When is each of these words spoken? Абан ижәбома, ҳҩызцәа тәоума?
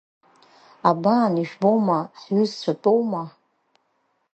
Абан 0.89 1.33
ижәбома, 1.41 1.99
ҳҩызцәа 2.21 2.73
тәоума? 2.81 3.23